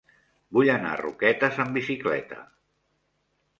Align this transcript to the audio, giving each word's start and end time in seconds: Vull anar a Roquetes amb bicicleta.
Vull 0.57 0.71
anar 0.75 0.93
a 0.93 0.99
Roquetes 1.01 1.61
amb 1.65 1.79
bicicleta. 1.81 2.43